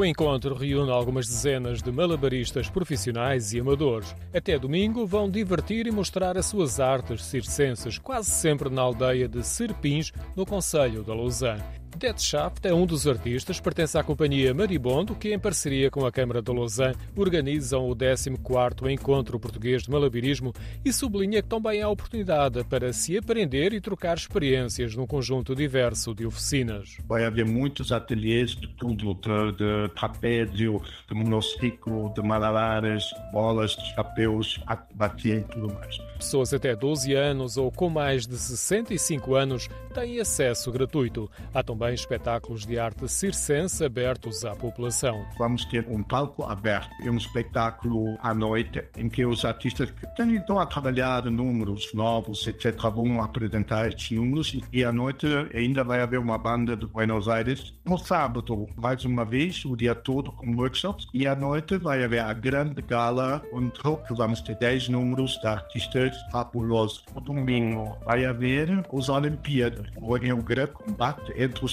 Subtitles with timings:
[0.00, 4.16] O encontro reúne algumas dezenas de malabaristas profissionais e amadores.
[4.34, 9.46] Até domingo vão divertir e mostrar as suas artes circenses, quase sempre na aldeia de
[9.46, 11.79] Serpins, no Conselho da Lausanne.
[11.96, 16.12] Dead Shaft é um dos artistas, pertence à companhia Maribondo, que, em parceria com a
[16.12, 21.88] Câmara de Lausanne, organizam o 14º Encontro Português de Malabarismo e sublinha que também há
[21.88, 26.96] oportunidade para se aprender e trocar experiências num conjunto diverso de oficinas.
[27.06, 33.94] Vai haver muitos ateliês de tudo, de, de trapézio, de monociclo, de malabares, bolas, de
[33.94, 35.98] chapéus, acrobacia e tudo mais.
[36.16, 41.30] Pessoas até 12 anos ou com mais de 65 anos têm acesso gratuito.
[41.52, 45.24] Há também também espetáculos de arte circense abertos à população.
[45.38, 50.06] Vamos ter um palco aberto e um espetáculo à noite em que os artistas que
[50.22, 56.02] estão a trabalhar números novos, etc., vão apresentar estes números e à noite ainda vai
[56.02, 57.72] haver uma banda de Buenos Aires.
[57.82, 62.20] No sábado, mais uma vez, o dia todo com workshops e à noite vai haver
[62.20, 63.72] a grande gala onde
[64.10, 67.02] vamos ter 10 números de artistas fabulosos.
[67.14, 71.69] No domingo vai haver os Olimpíadas, onde é o grande combate entre os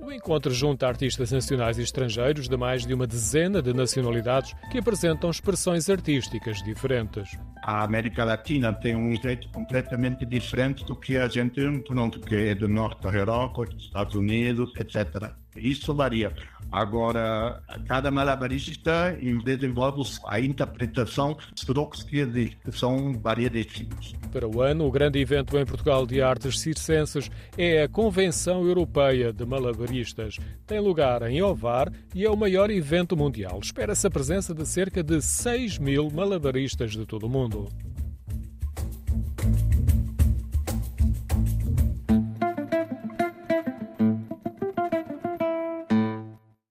[0.00, 4.78] O encontro junta artistas nacionais e estrangeiros de mais de uma dezena de nacionalidades que
[4.78, 7.38] apresentam expressões artísticas diferentes.
[7.62, 12.54] A América Latina tem um jeito completamente diferente do que a gente, pronto, que é
[12.54, 15.32] do norte da Europa, dos Estados Unidos, etc.
[15.58, 16.32] Isso varia.
[16.70, 24.14] Agora, cada malabarista desenvolve a interpretação dos truques que existem, são variedíssimos.
[24.30, 29.32] Para o ano, o grande evento em Portugal de artes circenses é a Convenção Europeia
[29.32, 30.36] de Malabaristas.
[30.66, 33.58] Tem lugar em Ovar e é o maior evento mundial.
[33.62, 37.66] Espera-se a presença de cerca de 6 mil malabaristas de todo o mundo.